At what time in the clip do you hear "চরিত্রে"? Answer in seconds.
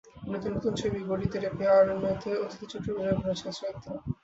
2.71-2.91